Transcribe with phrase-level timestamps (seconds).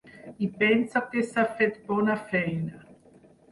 [0.45, 2.83] I penso que s’ha fet bona feina.